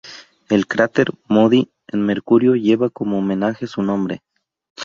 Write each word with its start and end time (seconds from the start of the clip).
El 0.49 0.65
cráter 0.65 1.11
Moody, 1.27 1.69
en 1.85 2.03
Mercurio, 2.03 2.55
lleva 2.55 2.89
como 2.89 3.19
homenaje 3.19 3.67
su 3.67 3.83
nombre. 3.83 4.23